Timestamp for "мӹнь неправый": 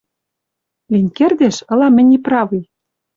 1.95-2.63